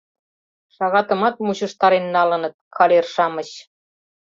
[0.75, 3.49] —Шагатымат мучыштарен налыныт, калер-шамыч!..